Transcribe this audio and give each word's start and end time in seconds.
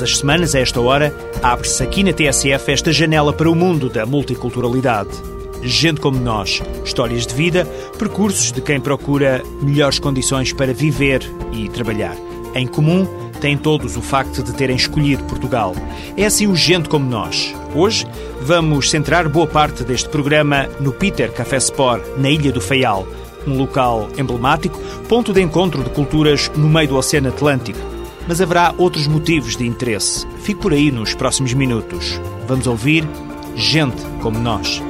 Todas 0.00 0.12
as 0.12 0.18
semanas, 0.18 0.54
a 0.54 0.60
esta 0.60 0.80
hora, 0.80 1.14
abre-se 1.42 1.82
aqui 1.82 2.02
na 2.02 2.10
TSF 2.10 2.72
esta 2.72 2.90
janela 2.90 3.34
para 3.34 3.50
o 3.50 3.54
mundo 3.54 3.90
da 3.90 4.06
multiculturalidade. 4.06 5.10
Gente 5.62 6.00
como 6.00 6.18
nós, 6.18 6.62
histórias 6.82 7.26
de 7.26 7.34
vida, 7.34 7.66
percursos 7.98 8.50
de 8.50 8.62
quem 8.62 8.80
procura 8.80 9.42
melhores 9.60 9.98
condições 9.98 10.54
para 10.54 10.72
viver 10.72 11.20
e 11.52 11.68
trabalhar. 11.68 12.16
Em 12.54 12.66
comum, 12.66 13.06
têm 13.42 13.58
todos 13.58 13.94
o 13.98 14.00
facto 14.00 14.42
de 14.42 14.54
terem 14.54 14.74
escolhido 14.74 15.22
Portugal. 15.24 15.74
É 16.16 16.24
assim 16.24 16.46
o 16.46 16.56
Gente 16.56 16.88
como 16.88 17.04
nós. 17.04 17.54
Hoje, 17.74 18.06
vamos 18.40 18.88
centrar 18.88 19.28
boa 19.28 19.46
parte 19.46 19.84
deste 19.84 20.08
programa 20.08 20.66
no 20.80 20.94
Peter 20.94 21.30
Café 21.30 21.58
Sport, 21.58 22.02
na 22.16 22.30
Ilha 22.30 22.52
do 22.52 22.60
Faial, 22.62 23.06
um 23.46 23.58
local 23.58 24.08
emblemático, 24.16 24.80
ponto 25.10 25.30
de 25.30 25.42
encontro 25.42 25.84
de 25.84 25.90
culturas 25.90 26.50
no 26.56 26.70
meio 26.70 26.88
do 26.88 26.96
Oceano 26.96 27.28
Atlântico. 27.28 27.89
Mas 28.30 28.40
haverá 28.40 28.72
outros 28.78 29.08
motivos 29.08 29.56
de 29.56 29.66
interesse. 29.66 30.24
Fique 30.44 30.60
por 30.60 30.72
aí 30.72 30.92
nos 30.92 31.14
próximos 31.14 31.52
minutos. 31.52 32.20
Vamos 32.46 32.68
ouvir 32.68 33.04
gente 33.56 34.00
como 34.22 34.38
nós. 34.38 34.80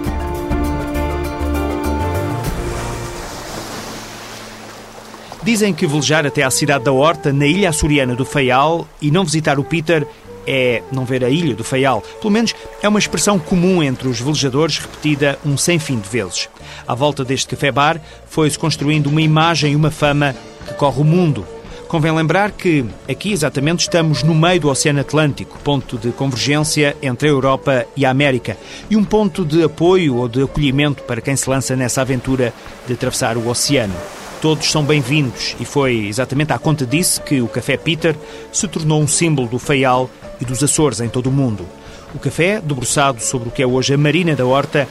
Dizem 5.42 5.72
que 5.72 5.86
velejar 5.86 6.26
até 6.26 6.42
à 6.42 6.50
cidade 6.50 6.84
da 6.84 6.92
Horta, 6.92 7.32
na 7.32 7.46
ilha 7.46 7.70
açoriana 7.70 8.14
do 8.14 8.26
Faial, 8.26 8.86
e 9.00 9.10
não 9.10 9.24
visitar 9.24 9.58
o 9.58 9.64
Peter 9.64 10.06
é 10.46 10.82
não 10.92 11.06
ver 11.06 11.24
a 11.24 11.30
ilha 11.30 11.54
do 11.54 11.64
Faial. 11.64 12.02
Pelo 12.20 12.30
menos 12.30 12.54
é 12.82 12.88
uma 12.90 12.98
expressão 12.98 13.38
comum 13.38 13.82
entre 13.82 14.06
os 14.06 14.20
velejadores, 14.20 14.76
repetida 14.76 15.38
um 15.46 15.56
sem 15.56 15.78
fim 15.78 15.98
de 15.98 16.10
vezes. 16.10 16.46
À 16.86 16.94
volta 16.94 17.24
deste 17.24 17.48
café-bar 17.48 18.02
foi-se 18.26 18.58
construindo 18.58 19.06
uma 19.06 19.22
imagem 19.22 19.72
e 19.72 19.76
uma 19.76 19.90
fama 19.90 20.36
que 20.68 20.74
corre 20.74 21.00
o 21.00 21.04
mundo. 21.04 21.46
Convém 21.90 22.12
lembrar 22.12 22.52
que 22.52 22.84
aqui 23.08 23.32
exatamente 23.32 23.80
estamos 23.80 24.22
no 24.22 24.32
meio 24.32 24.60
do 24.60 24.68
Oceano 24.68 25.00
Atlântico, 25.00 25.58
ponto 25.58 25.98
de 25.98 26.12
convergência 26.12 26.96
entre 27.02 27.26
a 27.26 27.32
Europa 27.32 27.84
e 27.96 28.06
a 28.06 28.10
América, 28.10 28.56
e 28.88 28.94
um 28.94 29.02
ponto 29.02 29.44
de 29.44 29.64
apoio 29.64 30.14
ou 30.14 30.28
de 30.28 30.40
acolhimento 30.40 31.02
para 31.02 31.20
quem 31.20 31.34
se 31.34 31.50
lança 31.50 31.74
nessa 31.74 32.02
aventura 32.02 32.54
de 32.86 32.92
atravessar 32.92 33.36
o 33.36 33.48
oceano. 33.48 33.96
Todos 34.40 34.70
são 34.70 34.84
bem-vindos 34.84 35.56
e 35.58 35.64
foi 35.64 36.06
exatamente 36.06 36.52
à 36.52 36.60
conta 36.60 36.86
disso 36.86 37.22
que 37.22 37.42
o 37.42 37.48
Café 37.48 37.76
Peter 37.76 38.14
se 38.52 38.68
tornou 38.68 39.02
um 39.02 39.08
símbolo 39.08 39.48
do 39.48 39.58
Faial 39.58 40.08
e 40.40 40.44
dos 40.44 40.62
Açores 40.62 41.00
em 41.00 41.08
todo 41.08 41.26
o 41.26 41.32
mundo. 41.32 41.66
O 42.14 42.20
café, 42.20 42.60
debruçado 42.60 43.20
sobre 43.20 43.48
o 43.48 43.52
que 43.52 43.64
é 43.64 43.66
hoje 43.66 43.94
a 43.94 43.98
Marina 43.98 44.36
da 44.36 44.46
Horta, 44.46 44.86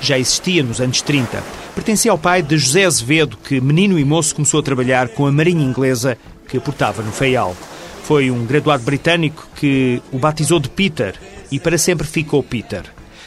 já 0.00 0.18
existia 0.18 0.64
nos 0.64 0.80
anos 0.80 1.00
30. 1.00 1.44
Pertencia 1.74 2.10
ao 2.10 2.18
pai 2.18 2.42
de 2.42 2.58
José 2.58 2.86
Azevedo, 2.86 3.36
que, 3.36 3.60
menino 3.60 3.98
e 3.98 4.04
moço, 4.04 4.34
começou 4.34 4.58
a 4.58 4.62
trabalhar 4.62 5.08
com 5.08 5.26
a 5.26 5.32
Marinha 5.32 5.64
Inglesa 5.64 6.18
que 6.50 6.58
aportava 6.58 7.02
no 7.02 7.12
Faial. 7.12 7.56
Foi 8.02 8.30
um 8.30 8.44
graduado 8.44 8.82
britânico 8.82 9.48
que 9.54 10.02
o 10.10 10.18
batizou 10.18 10.58
de 10.58 10.68
Peter 10.68 11.14
e 11.50 11.60
para 11.60 11.78
sempre 11.78 12.06
ficou 12.06 12.42
Peter. 12.42 12.82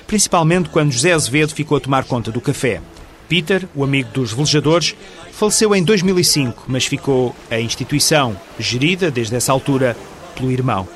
Principalmente 0.06 0.70
quando 0.70 0.92
José 0.92 1.14
Azevedo 1.14 1.54
ficou 1.54 1.78
a 1.78 1.82
tomar 1.82 2.04
conta 2.04 2.32
do 2.32 2.42
café. 2.42 2.82
Peter, 3.30 3.68
o 3.74 3.84
amigo 3.84 4.10
dos 4.14 4.34
velejadores, 4.34 4.96
faleceu 5.32 5.74
em 5.74 5.84
2005, 5.84 6.66
mas 6.68 6.86
ficou 6.86 7.36
a 7.50 7.60
instituição 7.60 8.38
gerida, 8.60 9.10
desde 9.10 9.36
essa 9.36 9.52
altura, 9.52 9.96
pelo 10.36 10.52
irmão. 10.52 10.88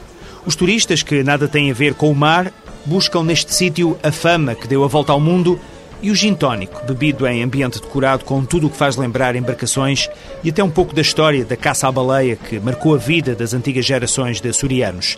Os 0.46 0.56
turistas 0.56 1.02
que 1.02 1.24
nada 1.24 1.48
têm 1.48 1.72
a 1.72 1.74
ver 1.74 1.94
com 1.94 2.12
o 2.12 2.16
mar 2.16 2.54
buscam 2.86 3.24
neste 3.24 3.54
sítio 3.54 3.98
a 4.04 4.12
fama 4.12 4.56
que 4.56 4.68
deu 4.68 4.84
a 4.84 4.88
volta 4.88 5.12
ao 5.12 5.20
mundo 5.20 5.60
e 6.02 6.12
o 6.12 6.16
gin 6.16 6.34
tónico, 6.34 6.86
bebido 6.86 7.28
em 7.28 7.44
ambiente 7.44 7.82
decorado 7.82 8.24
com 8.24 8.46
tudo 8.46 8.68
o 8.68 8.70
que 8.70 8.78
faz 8.78 8.96
lembrar 8.96 9.36
embarcações 9.36 10.10
e 10.44 10.50
até 10.50 10.64
um 10.64 10.70
pouco 10.70 10.94
da 10.94 11.02
história 11.02 11.44
da 11.44 11.56
caça 11.56 11.88
à 11.88 11.92
baleia 11.92 12.36
que 12.36 12.60
marcou 12.60 12.96
a 12.96 12.98
vida 12.98 13.36
das 13.36 13.54
antigas 13.54 13.86
gerações 13.86 14.40
de 14.40 14.50
açorianos. 14.50 15.18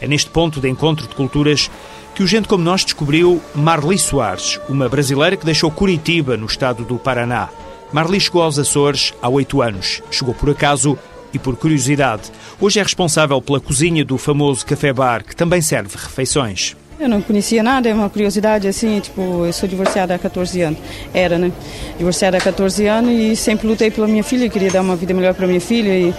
É 0.00 0.06
neste 0.06 0.30
ponto 0.30 0.60
de 0.60 0.68
encontro 0.68 1.06
de 1.06 1.14
culturas 1.14 1.70
que 2.14 2.22
o 2.22 2.26
Gente 2.26 2.48
Como 2.48 2.64
Nós 2.64 2.84
descobriu 2.84 3.42
Marli 3.54 3.98
Soares, 3.98 4.58
uma 4.68 4.88
brasileira 4.88 5.36
que 5.36 5.44
deixou 5.44 5.70
Curitiba, 5.70 6.36
no 6.36 6.46
estado 6.46 6.84
do 6.84 6.98
Paraná. 6.98 7.48
Marli 7.92 8.20
chegou 8.20 8.42
aos 8.42 8.58
Açores 8.58 9.14
há 9.22 9.28
oito 9.28 9.62
anos. 9.62 10.02
Chegou 10.10 10.34
por 10.34 10.50
acaso 10.50 10.98
e 11.32 11.38
por 11.38 11.56
curiosidade. 11.56 12.32
Hoje 12.60 12.80
é 12.80 12.82
responsável 12.82 13.40
pela 13.40 13.60
cozinha 13.60 14.04
do 14.04 14.18
famoso 14.18 14.64
café-bar, 14.64 15.24
que 15.24 15.36
também 15.36 15.60
serve 15.60 15.94
refeições. 15.94 16.74
Eu 16.98 17.10
não 17.10 17.20
conhecia 17.20 17.62
nada, 17.62 17.90
é 17.90 17.94
uma 17.94 18.08
curiosidade 18.08 18.66
assim, 18.66 19.00
tipo, 19.00 19.44
eu 19.44 19.52
sou 19.52 19.68
divorciada 19.68 20.14
há 20.14 20.18
14 20.18 20.62
anos, 20.62 20.78
era, 21.12 21.36
né? 21.36 21.52
Divorciada 21.98 22.38
há 22.38 22.40
14 22.40 22.86
anos 22.86 23.12
e 23.12 23.36
sempre 23.36 23.68
lutei 23.68 23.90
pela 23.90 24.08
minha 24.08 24.24
filha, 24.24 24.48
queria 24.48 24.70
dar 24.70 24.80
uma 24.80 24.96
vida 24.96 25.12
melhor 25.12 25.34
para 25.34 25.46
minha 25.46 25.60
filha 25.60 25.90
e, 25.90 26.14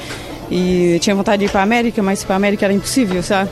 e 0.51 0.99
tinha 0.99 1.15
vontade 1.15 1.39
de 1.39 1.45
ir 1.45 1.49
para 1.49 1.61
a 1.61 1.63
América, 1.63 2.03
mas 2.03 2.23
para 2.23 2.35
a 2.35 2.37
América 2.37 2.65
era 2.65 2.73
impossível, 2.73 3.23
sabe? 3.23 3.49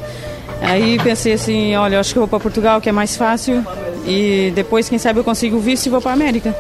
Aí 0.62 1.00
pensei 1.00 1.34
assim, 1.34 1.76
olha, 1.76 2.00
acho 2.00 2.14
que 2.14 2.20
eu 2.20 2.22
vou 2.22 2.28
para 2.28 2.40
Portugal, 2.40 2.80
que 2.80 2.90
é 2.90 2.92
mais 2.92 3.18
fácil, 3.18 3.66
e 4.06 4.52
depois, 4.54 4.88
quem 4.88 5.00
sabe, 5.00 5.20
eu 5.20 5.24
consigo 5.24 5.58
o 5.58 5.60
visto 5.60 5.88
e 5.88 5.90
vou 5.90 6.00
para 6.00 6.12
a 6.12 6.14
América. 6.14 6.56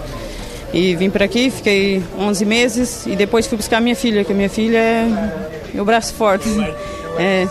E 0.74 0.96
vim 0.96 1.12
para 1.12 1.25
aqui, 1.25 1.52
fiquei 1.52 2.04
11 2.18 2.46
meses, 2.46 3.06
e 3.06 3.16
depois 3.16 3.46
fui 3.46 3.58
buscar 3.58 3.80
minha 3.80 3.96
filha, 3.96 4.24
que 4.25 4.31
a 4.31 4.36
minha 4.36 4.50
filha 4.50 4.78
é 4.78 5.31
meu 5.74 5.86
braço 5.86 6.14
forte. 6.16 6.50
É, 7.18 7.48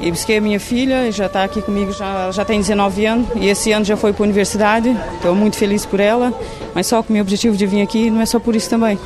e 0.00 0.10
busquei 0.10 0.38
a 0.38 0.40
minha 0.40 0.60
filha, 0.60 1.10
já 1.10 1.26
está 1.26 1.44
aqui 1.44 1.60
comigo, 1.60 1.92
já, 1.92 2.30
já 2.30 2.44
tem 2.44 2.60
19 2.60 3.06
anos, 3.06 3.28
e 3.36 3.48
esse 3.48 3.72
ano 3.72 3.84
já 3.84 3.96
foi 3.96 4.12
para 4.12 4.22
a 4.22 4.26
universidade, 4.26 4.96
estou 5.14 5.34
muito 5.34 5.56
feliz 5.56 5.84
por 5.84 5.98
ela, 6.00 6.32
mas 6.74 6.86
só 6.86 7.02
que 7.02 7.10
o 7.10 7.12
meu 7.12 7.22
objetivo 7.22 7.56
de 7.56 7.66
vir 7.66 7.82
aqui 7.82 8.10
não 8.10 8.20
é 8.20 8.26
só 8.26 8.38
por 8.38 8.54
isso 8.54 8.70
também. 8.70 8.98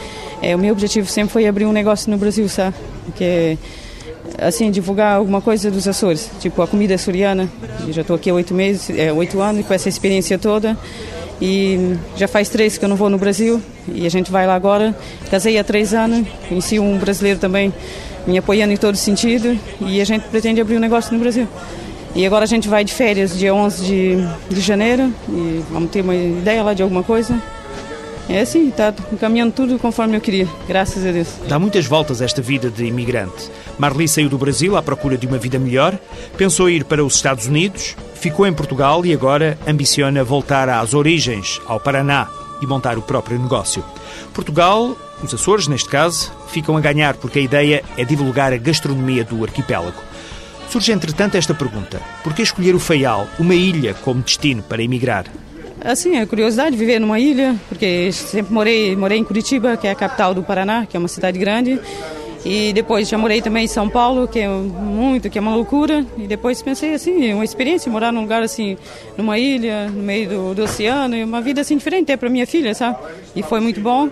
É, 0.43 0.55
o 0.55 0.59
meu 0.59 0.73
objetivo 0.73 1.09
sempre 1.09 1.33
foi 1.33 1.47
abrir 1.47 1.65
um 1.65 1.73
negócio 1.73 2.11
no 2.11 2.19
Brasil, 2.19 2.49
sabe? 2.49 2.77
Porque 3.07 3.57
assim, 4.39 4.71
divulgar 4.71 5.17
alguma 5.17 5.41
coisa 5.41 5.71
dos 5.71 5.87
Açores, 5.87 6.31
tipo 6.41 6.61
a 6.63 6.67
comida 6.67 6.95
açoriana. 6.95 7.49
Eu 7.87 7.93
já 7.93 8.03
estou 8.03 8.17
aqui 8.17 8.31
há 8.31 8.35
oito 8.35 8.53
meses, 8.55 8.91
é, 8.91 9.13
oito 9.13 9.41
anos 9.41 9.67
com 9.67 9.73
essa 9.73 9.89
experiência 9.89 10.39
toda. 10.39 10.77
E 11.41 11.97
já 12.17 12.29
faz 12.29 12.49
três 12.49 12.79
que 12.79 12.85
eu 12.85 12.89
não 12.89 12.95
vou 12.95 13.11
no 13.11 13.19
Brasil 13.19 13.61
e 13.93 14.07
a 14.07 14.09
gente 14.09 14.31
vai 14.31 14.47
lá 14.47 14.55
agora. 14.55 14.97
Casei 15.29 15.59
há 15.59 15.65
três 15.65 15.93
anos, 15.93 16.27
conheci 16.49 16.79
um 16.79 16.97
brasileiro 16.99 17.41
também 17.41 17.73
me 18.27 18.39
apoiando 18.39 18.73
em 18.73 18.77
todo 18.77 18.97
sentido 18.97 19.59
e 19.81 20.01
a 20.01 20.05
gente 20.05 20.23
pretende 20.29 20.61
abrir 20.61 20.77
um 20.77 20.81
negócio 20.81 21.13
no 21.13 21.19
Brasil. 21.19 21.47
E 22.15 22.27
agora 22.27 22.45
a 22.45 22.47
gente 22.47 22.69
vai 22.69 22.85
de 22.85 22.93
férias 22.93 23.37
dia 23.37 23.55
11 23.55 23.85
de, 23.85 24.17
de 24.51 24.61
janeiro 24.61 25.13
e 25.29 25.63
vamos 25.71 25.91
ter 25.91 26.03
uma 26.03 26.15
ideia 26.15 26.63
lá 26.63 26.75
de 26.75 26.83
alguma 26.83 27.03
coisa. 27.03 27.41
É 28.29 28.41
assim, 28.41 28.69
está 28.69 28.95
caminhando 29.19 29.53
tudo 29.53 29.79
conforme 29.79 30.17
eu 30.17 30.21
queria, 30.21 30.47
graças 30.69 31.05
a 31.05 31.11
Deus. 31.11 31.29
Dá 31.49 31.59
muitas 31.59 31.87
voltas 31.87 32.21
esta 32.21 32.41
vida 32.41 32.71
de 32.71 32.85
imigrante. 32.85 33.51
Marli 33.79 34.07
saiu 34.07 34.29
do 34.29 34.39
Brasil 34.39 34.77
à 34.77 34.83
procura 34.83 35.19
de 35.19 35.27
uma 35.27 35.39
vida 35.39 35.59
melhor, 35.59 35.99
pensou 36.37 36.71
ir 36.71 36.85
para 36.85 37.05
os 37.05 37.17
Estados 37.17 37.47
Unidos, 37.47 37.97
ficou 38.15 38.47
em 38.47 38.53
Portugal 38.53 39.05
e 39.05 39.13
agora 39.13 39.59
ambiciona 39.67 40.23
voltar 40.23 40.69
às 40.69 40.95
origens, 40.95 41.61
ao 41.67 41.81
Paraná, 41.81 42.29
e 42.63 42.67
montar 42.67 42.97
o 42.97 43.03
próprio 43.03 43.39
negócio. 43.39 43.85
Portugal, 44.33 44.97
os 45.23 45.35
Açores 45.35 45.69
neste 45.69 45.89
caso, 45.89 46.33
ficam 46.49 46.77
a 46.77 46.81
ganhar 46.81 47.15
porque 47.15 47.39
a 47.39 47.43
ideia 47.43 47.85
é 47.97 48.05
divulgar 48.05 48.53
a 48.53 48.57
gastronomia 48.57 49.25
do 49.25 49.43
arquipélago. 49.43 50.01
Surge 50.71 50.93
entretanto 50.93 51.37
esta 51.37 51.53
pergunta: 51.53 52.01
por 52.25 52.33
que 52.33 52.43
escolher 52.43 52.75
o 52.75 52.81
Faial, 52.81 53.29
uma 53.39 53.55
ilha, 53.55 53.93
como 53.93 54.23
destino 54.23 54.63
para 54.63 54.83
emigrar? 54.83 55.27
Assim, 55.85 56.17
a 56.17 56.27
curiosidade 56.27 56.71
de 56.71 56.77
viver 56.77 57.01
numa 57.01 57.19
ilha, 57.19 57.57
porque 57.69 58.11
sempre 58.13 58.53
morei, 58.55 58.95
morei 58.95 59.19
em 59.19 59.25
Curitiba, 59.25 59.77
que 59.77 59.87
é 59.87 59.91
a 59.91 59.95
capital 59.95 60.33
do 60.33 60.43
Paraná, 60.43 60.87
que 60.87 60.97
é 60.97 60.99
uma 60.99 61.09
cidade 61.09 61.39
grande. 61.39 61.81
E 62.45 62.73
depois 62.73 63.09
já 63.09 63.17
morei 63.17 63.41
também 63.41 63.65
em 63.65 63.69
São 63.69 63.89
Paulo, 63.89 64.27
que 64.27 64.41
é 64.41 64.49
muito, 64.49 65.31
que 65.31 65.39
é 65.39 65.41
uma 65.41 65.55
loucura. 65.55 66.05
E 66.19 66.27
depois 66.27 66.61
pensei 66.61 66.95
assim, 66.95 67.33
uma 67.33 67.45
experiência, 67.45 67.91
morar 67.91 68.13
num 68.13 68.23
lugar 68.23 68.43
assim, 68.43 68.77
numa 69.17 69.39
ilha, 69.39 69.89
no 69.89 70.03
meio 70.03 70.29
do, 70.29 70.55
do 70.55 70.63
oceano, 70.65 71.15
e 71.15 71.23
uma 71.23 71.41
vida 71.41 71.61
assim 71.61 71.77
diferente 71.77 72.05
até 72.05 72.17
para 72.17 72.29
minha 72.29 72.47
filha, 72.47 72.75
sabe? 72.75 72.99
E 73.37 73.43
foi 73.43 73.61
muito 73.61 73.81
bom. 73.81 74.11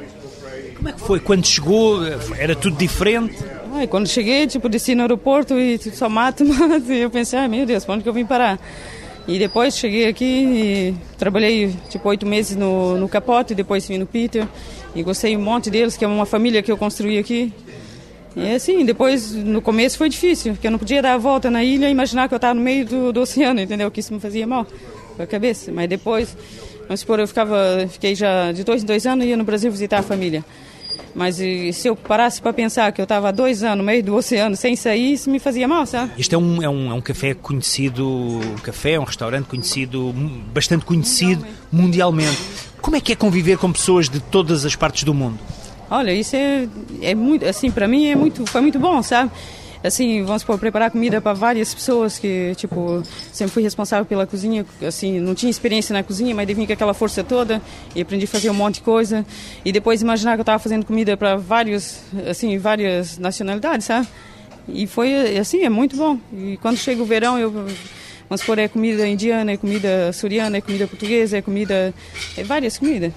Como 0.77 0.89
é 0.89 0.93
que 0.93 1.01
foi? 1.01 1.21
Quando 1.21 1.45
chegou, 1.45 2.01
era 2.39 2.55
tudo 2.55 2.77
diferente? 2.77 3.37
Ai, 3.75 3.87
quando 3.87 4.09
cheguei, 4.09 4.47
tipo, 4.47 4.69
desci 4.69 4.95
no 4.95 5.03
aeroporto 5.03 5.59
e 5.59 5.79
só 5.79 6.09
mato, 6.09 6.45
mato. 6.47 6.93
E 6.93 7.01
eu 7.01 7.11
pensei, 7.11 7.39
ai 7.39 7.49
meu 7.49 7.67
Deus, 7.67 7.85
para 7.85 7.95
onde 7.97 8.05
que 8.05 8.09
eu 8.09 8.15
vim 8.15 8.25
parar? 8.25 8.59
E 9.29 9.39
depois 9.39 9.77
cheguei 9.77 10.09
aqui 10.09 10.25
e 10.25 10.95
trabalhei 11.19 11.75
tipo 11.89 12.09
oito 12.09 12.27
meses 12.27 12.57
no, 12.57 12.97
no 12.97 13.09
Capote, 13.09 13.55
depois 13.55 13.87
vim 13.87 13.99
no 13.99 14.07
Peter 14.07 14.47
e 14.95 15.03
gostei 15.03 15.37
um 15.37 15.41
monte 15.41 15.71
deles, 15.71 15.97
que 15.97 16.05
é 16.05 16.09
uma 16.09 16.27
família 16.27 16.63
que 16.63 16.73
eu 16.73 16.77
construí 16.77 17.19
aqui. 17.19 17.53
E 18.37 18.55
assim, 18.55 18.85
depois 18.85 19.33
no 19.33 19.61
começo 19.61 19.99
foi 19.99 20.09
difícil, 20.09 20.53
porque 20.53 20.67
eu 20.67 20.71
não 20.71 20.79
podia 20.79 21.03
dar 21.03 21.15
a 21.15 21.19
volta 21.19 21.51
na 21.51 21.65
ilha 21.65 21.89
e 21.89 21.93
imaginar 21.93 22.29
que 22.29 22.35
eu 22.35 22.37
estava 22.37 22.55
no 22.55 22.61
meio 22.61 22.87
do, 22.87 23.13
do 23.13 23.21
oceano, 23.21 23.61
entendeu? 23.61 23.91
Que 23.91 24.01
isso 24.01 24.15
me 24.15 24.21
fazia 24.21 24.47
mal 24.47 24.67
com 25.17 25.23
a 25.23 25.27
cabeça. 25.27 25.73
Mas 25.73 25.89
depois, 25.89 26.37
vamos 26.83 27.01
supor, 27.01 27.19
eu 27.19 27.27
ficava, 27.27 27.87
fiquei 27.89 28.15
já 28.15 28.53
de 28.53 28.63
dois 28.63 28.83
em 28.83 28.87
dois 28.87 29.07
anos 29.07 29.25
e 29.25 29.29
ia 29.29 29.37
no 29.37 29.45
Brasil 29.45 29.71
visitar 29.71 29.99
a 29.99 30.03
família. 30.03 30.45
Mas 31.13 31.37
se 31.37 31.89
eu 31.89 31.97
parasse 31.97 32.41
para 32.41 32.53
pensar 32.53 32.93
que 32.93 33.01
eu 33.01 33.03
estava 33.03 33.31
há 33.31 33.33
dois 33.33 33.65
anos 33.65 33.79
no 33.79 33.85
meio 33.85 34.03
do 34.03 34.15
oceano 34.15 34.55
sem 34.55 34.77
sair, 34.77 35.15
isso 35.15 35.29
me 35.29 35.41
fazia 35.41 35.67
mal, 35.67 35.85
sabe? 35.85 36.13
Este 36.17 36.37
é 36.37 36.39
um, 36.39 36.63
é 36.63 36.69
um, 36.69 36.91
é 36.93 36.95
um 36.95 37.01
café 37.01 37.35
conhecido, 37.35 38.09
um 38.09 38.55
café, 38.63 38.99
um 38.99 39.05
restaurante 39.05 39.47
conhecido, 39.47 40.15
bastante 40.55 40.85
conhecido 40.85 41.45
mundialmente. 41.73 42.29
mundialmente. 42.31 42.71
Como 42.81 42.97
é 42.97 43.01
que 43.01 43.13
é 43.13 43.17
conviver 43.17 43.59
com 43.59 43.73
pessoas 43.73 44.09
de 44.09 44.21
todas 44.21 44.65
as 44.65 44.77
partes 44.77 45.03
do 45.03 45.13
mundo? 45.13 45.39
Olha, 45.91 46.13
isso 46.13 46.37
é, 46.37 46.69
é 47.03 47.15
muito, 47.15 47.45
assim, 47.45 47.71
para 47.71 47.89
mim 47.89 48.07
é 48.07 48.15
muito, 48.15 48.47
foi 48.47 48.61
muito 48.61 48.79
bom, 48.79 49.03
sabe? 49.03 49.31
assim, 49.83 50.23
vamos 50.25 50.43
supor, 50.43 50.59
preparar 50.59 50.91
comida 50.91 51.21
para 51.21 51.33
várias 51.33 51.73
pessoas 51.73 52.19
que, 52.19 52.55
tipo, 52.57 53.03
sempre 53.33 53.53
fui 53.53 53.63
responsável 53.63 54.05
pela 54.05 54.27
cozinha, 54.27 54.65
assim, 54.87 55.19
não 55.19 55.35
tinha 55.35 55.51
experiência 55.51 55.93
na 55.93 56.03
cozinha, 56.03 56.35
mas 56.35 56.47
devia 56.47 56.67
com 56.67 56.73
aquela 56.73 56.93
força 56.93 57.25
toda 57.25 57.63
e 57.95 58.03
aprendi 58.03 58.27
a 58.27 58.29
fazer 58.29 58.51
um 58.51 58.55
monte 58.55 58.77
de 58.77 58.83
coisa. 58.83 59.25
E 59.65 59.73
depois 59.73 60.03
imaginar 60.03 60.35
que 60.35 60.41
eu 60.41 60.43
estava 60.43 60.59
fazendo 60.59 60.85
comida 60.85 61.17
para 61.17 61.37
vários, 61.37 62.01
assim, 62.29 62.59
várias 62.59 63.19
nacionalidades, 63.19 63.87
sabe? 63.87 64.07
E 64.69 64.87
foi, 64.87 65.39
assim, 65.39 65.63
é 65.63 65.71
muito 65.71 65.97
bom. 65.97 66.19
E 66.33 66.59
quando 66.59 66.77
chega 66.77 67.03
o 67.03 67.07
verão, 67.07 67.39
eu 67.39 67.67
Vamos 68.29 68.43
supor, 68.43 68.61
é 68.61 68.69
comida 68.69 69.05
indiana, 69.09 69.51
é 69.51 69.57
comida 69.57 70.13
suriana, 70.13 70.59
é 70.59 70.61
comida 70.61 70.87
portuguesa, 70.87 71.39
é 71.39 71.43
comida. 71.43 71.93
é 72.37 72.45
várias 72.45 72.79
comidas. 72.79 73.13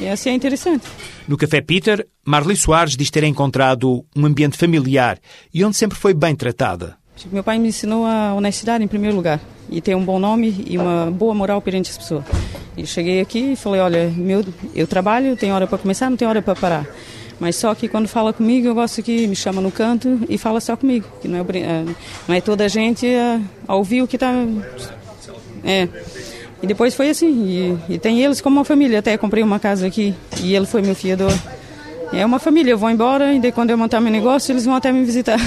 E 0.00 0.08
assim 0.08 0.30
é 0.30 0.34
interessante. 0.34 0.86
No 1.26 1.36
Café 1.36 1.60
Peter, 1.60 2.06
Marli 2.24 2.56
Soares 2.56 2.96
diz 2.96 3.10
ter 3.10 3.24
encontrado 3.24 4.04
um 4.14 4.26
ambiente 4.26 4.56
familiar 4.56 5.18
e 5.52 5.64
onde 5.64 5.76
sempre 5.76 5.98
foi 5.98 6.12
bem 6.12 6.34
tratada. 6.34 6.96
Meu 7.30 7.44
pai 7.44 7.58
me 7.58 7.68
ensinou 7.68 8.04
a 8.04 8.34
honestidade 8.34 8.82
em 8.82 8.88
primeiro 8.88 9.16
lugar 9.16 9.40
e 9.70 9.80
ter 9.80 9.94
um 9.94 10.04
bom 10.04 10.18
nome 10.18 10.64
e 10.68 10.76
uma 10.76 11.10
boa 11.10 11.34
moral 11.34 11.62
perante 11.62 11.90
as 11.90 11.96
pessoas. 11.96 12.24
E 12.76 12.86
cheguei 12.86 13.20
aqui 13.20 13.52
e 13.52 13.56
falei, 13.56 13.80
olha, 13.80 14.08
meu, 14.16 14.44
eu 14.74 14.86
trabalho, 14.86 15.36
tem 15.36 15.52
hora 15.52 15.66
para 15.66 15.78
começar, 15.78 16.10
não 16.10 16.16
tem 16.16 16.26
hora 16.26 16.42
para 16.42 16.56
parar. 16.56 16.86
Mas 17.38 17.56
só 17.56 17.74
que 17.74 17.88
quando 17.88 18.08
fala 18.08 18.32
comigo, 18.32 18.66
eu 18.66 18.74
gosto 18.74 19.02
que 19.02 19.26
me 19.26 19.36
chama 19.36 19.60
no 19.60 19.70
canto 19.70 20.20
e 20.28 20.38
fala 20.38 20.60
só 20.60 20.76
comigo. 20.76 21.06
Que 21.20 21.28
não 21.28 21.38
é, 21.38 21.58
é 21.58 21.84
não 22.28 22.34
é 22.34 22.40
toda 22.40 22.64
a 22.64 22.68
gente 22.68 23.06
a, 23.06 23.40
a 23.68 23.74
ouvir 23.74 24.02
o 24.02 24.08
que 24.08 24.16
está. 24.16 24.32
É. 25.64 25.88
E 26.64 26.66
depois 26.66 26.94
foi 26.94 27.10
assim. 27.10 27.76
E, 27.88 27.94
e, 27.94 27.98
tem 27.98 28.22
eles 28.22 28.40
como 28.40 28.56
uma 28.56 28.64
família. 28.64 29.00
Até 29.00 29.18
comprei 29.18 29.42
uma 29.42 29.60
casa 29.60 29.86
aqui 29.86 30.14
e 30.40 30.56
ele 30.56 30.64
foi 30.64 30.80
meu 30.80 30.94
fiador. 30.94 31.30
É 32.10 32.24
uma 32.24 32.38
família. 32.38 32.70
Eu 32.70 32.78
vou 32.78 32.88
embora 32.90 33.34
e 33.34 33.38
daí 33.38 33.52
quando 33.52 33.68
eu 33.68 33.76
montar 33.76 34.00
meu 34.00 34.10
negócio, 34.10 34.50
eles 34.50 34.64
vão 34.64 34.74
até 34.74 34.90
me 34.90 35.04
visitar. 35.04 35.38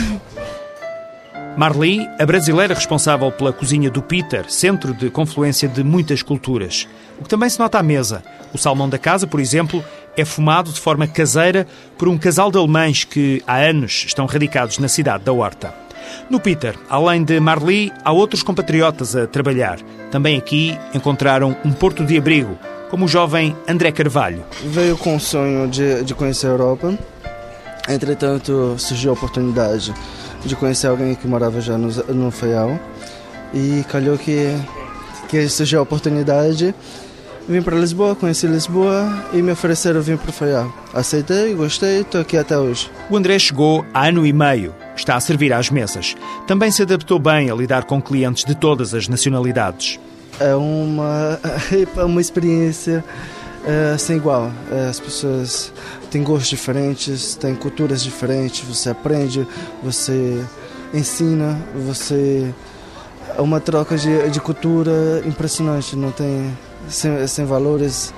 Marli, 1.57 2.07
a 2.19 2.25
brasileira 2.25 2.75
responsável 2.75 3.31
pela 3.31 3.51
cozinha 3.51 3.89
do 3.89 3.99
Peter, 3.99 4.45
centro 4.47 4.93
de 4.93 5.09
confluência 5.09 5.67
de 5.67 5.83
muitas 5.83 6.21
culturas. 6.21 6.87
O 7.19 7.23
que 7.23 7.29
também 7.29 7.49
se 7.49 7.57
nota 7.57 7.79
à 7.79 7.83
mesa. 7.83 8.23
O 8.53 8.59
salmão 8.59 8.87
da 8.87 8.99
casa, 8.99 9.25
por 9.25 9.39
exemplo, 9.39 9.83
é 10.15 10.23
fumado 10.23 10.71
de 10.71 10.79
forma 10.79 11.07
caseira 11.07 11.65
por 11.97 12.07
um 12.07 12.15
casal 12.15 12.51
de 12.51 12.59
alemães 12.59 13.05
que 13.05 13.41
há 13.47 13.55
anos 13.55 14.03
estão 14.05 14.27
radicados 14.27 14.77
na 14.77 14.87
cidade 14.87 15.23
da 15.23 15.33
Horta. 15.33 15.86
No 16.30 16.39
Peter, 16.39 16.75
além 16.89 17.24
de 17.24 17.39
Marli, 17.39 17.92
há 18.04 18.12
outros 18.12 18.44
compatriotas 18.44 19.15
a 19.15 19.27
trabalhar. 19.27 19.80
Também 20.12 20.38
aqui 20.38 20.77
encontraram 20.94 21.56
um 21.63 21.71
porto 21.71 22.06
de 22.06 22.18
abrigo, 22.18 22.57
como 22.89 23.06
o 23.06 23.07
jovem 23.07 23.56
André 23.68 23.92
Carvalho. 23.92 24.44
Veio 24.65 24.98
com 24.98 25.15
o 25.15 25.19
sonho 25.19 25.68
de, 25.68 26.04
de 26.04 26.13
conhecer 26.13 26.48
a 26.48 26.51
Europa, 26.51 26.98
entretanto 27.89 28.75
surgiu 28.77 29.12
a 29.12 29.13
oportunidade 29.13 29.94
de 30.45 30.56
conhecer 30.56 30.88
alguém 30.88 31.15
que 31.15 31.27
morava 31.27 31.59
já 31.62 31.77
no, 31.77 31.89
no 32.13 32.31
Feial 32.31 32.80
e 33.54 33.83
calhou 33.89 34.18
que, 34.18 34.56
que 35.27 35.48
surgiu 35.50 35.80
a 35.80 35.83
oportunidade 35.83 36.74
Vim 37.47 37.61
para 37.61 37.77
Lisboa, 37.77 38.13
conheci 38.13 38.45
Lisboa 38.45 39.25
e 39.31 39.41
me 39.41 39.53
ofereceram 39.53 40.01
vir 40.01 40.17
para 40.17 40.29
o 40.29 40.33
Faial. 40.33 40.73
Aceitei, 40.94 41.53
gostei, 41.53 42.01
estou 42.01 42.19
aqui 42.19 42.35
até 42.35 42.57
hoje. 42.57 42.91
O 43.09 43.15
André 43.15 43.39
chegou 43.39 43.85
há 43.94 44.09
ano 44.09 44.25
e 44.25 44.33
meio. 44.33 44.75
Está 44.97 45.15
a 45.15 45.19
servir 45.21 45.53
às 45.53 45.69
mesas. 45.69 46.13
Também 46.45 46.71
se 46.71 46.81
adaptou 46.81 47.17
bem 47.17 47.49
a 47.49 47.55
lidar 47.55 47.85
com 47.85 48.01
clientes 48.01 48.44
de 48.44 48.53
todas 48.53 48.94
as 48.94 49.07
nacionalidades. 49.07 49.97
É 50.41 50.53
uma, 50.55 51.39
é 51.95 52.03
uma 52.03 52.19
experiência 52.19 53.01
é, 53.65 53.97
sem 53.97 54.17
igual. 54.17 54.51
É, 54.69 54.89
as 54.89 54.99
pessoas 54.99 55.71
têm 56.11 56.23
gostos 56.23 56.49
diferentes, 56.49 57.35
têm 57.35 57.55
culturas 57.55 58.03
diferentes. 58.03 58.67
Você 58.67 58.89
aprende, 58.89 59.47
você 59.81 60.44
ensina, 60.94 61.57
você. 61.85 62.53
É 63.38 63.41
uma 63.41 63.61
troca 63.61 63.95
de, 63.95 64.29
de 64.31 64.41
cultura 64.41 65.23
impressionante. 65.25 65.95
Não 65.95 66.11
tem 66.11 66.51
sem, 66.88 67.27
sem 67.27 67.45
valores. 67.45 68.13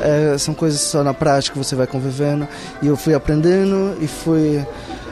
É, 0.00 0.36
são 0.38 0.52
coisas 0.52 0.80
só 0.80 1.02
na 1.02 1.14
prática 1.14 1.54
que 1.54 1.64
você 1.64 1.74
vai 1.74 1.86
convivendo. 1.86 2.46
E 2.82 2.86
eu 2.86 2.96
fui 2.96 3.14
aprendendo 3.14 3.96
e 4.00 4.06
fui. 4.06 4.64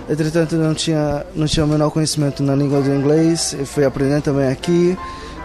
Entretanto, 0.08 0.56
não 0.56 0.75
tinha, 0.75 1.25
não 1.34 1.46
tinha 1.46 1.64
o 1.64 1.69
menor 1.69 1.90
conhecimento 1.90 2.43
na 2.43 2.55
língua 2.55 2.81
do 2.81 2.93
inglês. 2.94 3.56
E 3.58 3.64
fui 3.64 3.84
aprendendo 3.84 4.22
também 4.22 4.49
aqui, 4.49 4.99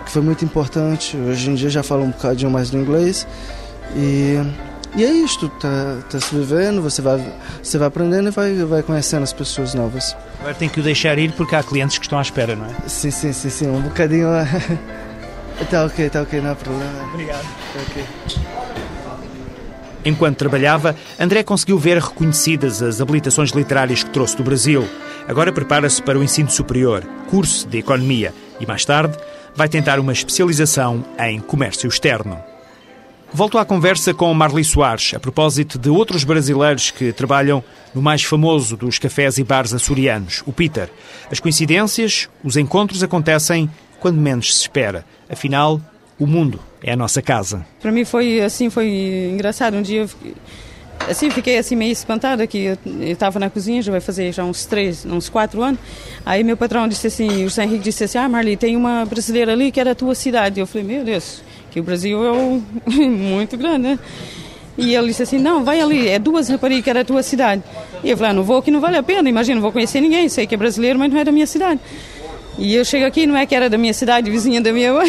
que 0.06 0.12
foi 0.12 0.22
muito 0.22 0.44
importante. 0.44 1.16
Hoje 1.16 1.50
em 1.50 1.56
dia 1.56 1.70
já 1.70 1.84
falo 1.84 2.04
um 2.04 2.12
bocadinho 2.12 2.52
mais 2.52 2.70
do 2.70 2.78
inglês. 2.78 3.26
E, 3.96 4.38
e 4.96 5.04
é 5.04 5.12
isto, 5.12 5.48
tá, 5.50 5.98
tá 6.10 6.20
se 6.20 6.36
vivendo, 6.36 6.82
você 6.82 7.02
vai, 7.02 7.24
você 7.62 7.78
vai 7.78 7.88
aprendendo 7.88 8.28
e 8.28 8.32
vai, 8.32 8.56
vai 8.66 8.84
conhecendo 8.84 9.24
as 9.24 9.34
pessoas 9.34 9.74
novas. 9.74 10.16
Agora 10.40 10.54
tem 10.54 10.68
que 10.68 10.80
o 10.80 10.84
deixar 10.84 11.18
ir 11.18 11.32
porque 11.34 11.56
há 11.56 11.64
clientes 11.64 11.98
que 11.98 12.06
estão 12.06 12.20
à 12.20 12.22
espera, 12.22 12.56
não 12.56 12.66
é? 12.66 12.70
Sim, 12.88 13.12
sim, 13.12 13.32
sim, 13.34 13.50
sim. 13.50 13.68
Um 13.68 13.82
bocadinho. 13.82 14.28
Está 15.62 15.86
ok, 15.86 16.06
está 16.06 16.22
ok, 16.22 16.42
não 16.42 16.52
há 16.52 16.56
problema. 16.56 17.04
Obrigado. 17.14 17.44
Tá 17.44 17.82
okay. 17.90 18.06
Enquanto 20.06 20.38
trabalhava, 20.38 20.96
André 21.20 21.44
conseguiu 21.44 21.78
ver 21.78 21.98
reconhecidas 21.98 22.82
as 22.82 23.02
habilitações 23.02 23.52
literárias 23.52 24.02
que 24.02 24.10
trouxe 24.10 24.38
do 24.38 24.44
Brasil. 24.44 24.88
Agora 25.28 25.52
prepara-se 25.52 26.02
para 26.02 26.18
o 26.18 26.24
ensino 26.24 26.50
superior, 26.50 27.04
curso 27.30 27.68
de 27.68 27.80
Economia, 27.80 28.34
e 28.60 28.66
mais 28.66 28.86
tarde 28.86 29.18
vai 29.56 29.68
tentar 29.68 30.00
uma 30.00 30.14
especialização 30.14 31.04
em 31.20 31.40
Comércio 31.40 31.88
Externo. 31.88 32.40
Volto 33.32 33.60
à 33.60 33.66
conversa 33.66 34.12
com 34.14 34.34
Marli 34.34 34.64
Soares, 34.64 35.14
a 35.14 35.20
propósito 35.20 35.78
de 35.78 35.90
outros 35.90 36.24
brasileiros 36.24 36.90
que 36.90 37.14
trabalham 37.14 37.64
no 37.94 38.02
mais 38.02 38.24
famoso 38.24 38.76
dos 38.76 38.98
cafés 38.98 39.38
e 39.38 39.44
bares 39.44 39.74
açorianos, 39.74 40.42
o 40.48 40.54
Peter. 40.54 40.90
As 41.32 41.40
coincidências, 41.40 42.28
os 42.44 42.58
encontros 42.58 43.04
acontecem 43.04 43.70
quando 44.00 44.18
menos 44.18 44.56
se 44.56 44.62
espera. 44.62 45.06
Afinal, 45.30 45.80
o 46.20 46.26
mundo 46.26 46.60
é 46.84 46.92
a 46.92 46.96
nossa 46.96 47.22
casa. 47.22 47.66
Para 47.82 47.92
mim 47.92 48.06
foi 48.06 48.42
assim, 48.42 48.70
foi 48.70 48.88
engraçado. 49.32 49.76
Um 49.76 49.82
dia 49.82 50.08
assim 51.08 51.30
fiquei 51.30 51.58
assim 51.58 51.76
meio 51.76 51.92
espantada 51.92 52.46
que 52.46 52.66
eu 52.66 52.78
estava 53.02 53.40
na 53.40 53.50
cozinha 53.50 53.82
já 53.82 53.92
vai 53.92 54.02
fazer 54.02 54.32
já 54.34 54.44
uns 54.44 54.66
três 54.66 55.06
uns 55.06 55.30
quatro 55.30 55.62
anos 55.62 55.80
aí 56.26 56.44
meu 56.44 56.58
patrão 56.58 56.88
disse 56.88 57.08
assim 57.08 57.46
o 57.46 57.50
José 57.50 57.64
Henrique 57.64 57.84
disse 57.84 58.04
assim 58.04 58.18
ah 58.18 58.28
Marli 58.28 58.58
tem 58.58 58.76
uma 58.76 59.06
brasileira 59.06 59.54
ali 59.54 59.72
que 59.72 59.80
é 59.80 59.86
da 59.86 59.96
tua 59.96 60.14
cidade 60.14 60.60
eu 60.60 60.68
falei 60.68 60.86
meu 60.86 61.04
Deus 61.04 61.42
que 61.72 61.80
o 61.80 61.84
Brasil 61.84 62.20
é 62.26 62.92
muito 63.08 63.58
grande 63.58 63.80
né 63.80 64.00
e 64.78 64.96
ele 64.96 65.08
disse 65.08 65.24
assim 65.24 65.38
não 65.38 65.64
vai 65.64 65.80
ali 65.80 66.08
é 66.08 66.20
duas 66.20 66.50
raparigas 66.50 66.84
que 66.84 66.90
é 66.90 66.94
da 66.94 67.06
tua 67.06 67.24
cidade 67.24 67.64
e 68.04 68.10
eu 68.10 68.18
falei 68.18 68.32
ah, 68.32 68.34
não 68.34 68.44
vou 68.44 68.62
que 68.62 68.70
não 68.70 68.82
vale 68.82 68.98
a 68.98 69.04
pena 69.04 69.30
imagina 69.30 69.56
não 69.56 69.62
vou 69.62 69.72
conhecer 69.72 70.02
ninguém 70.02 70.28
sei 70.28 70.46
que 70.46 70.54
é 70.54 70.58
brasileiro 70.58 71.00
mas 71.00 71.12
não 71.12 71.20
é 71.20 71.24
da 71.24 71.32
minha 71.32 71.48
cidade 71.48 71.80
e 72.60 72.76
eu 72.76 72.84
chego 72.84 73.06
aqui, 73.06 73.26
não 73.26 73.38
é 73.38 73.46
que 73.46 73.56
era 73.56 73.70
da 73.70 73.78
minha 73.78 73.94
cidade, 73.94 74.30
vizinha 74.30 74.62
da 74.62 74.72
minha 74.72 74.94
mãe. 74.94 75.08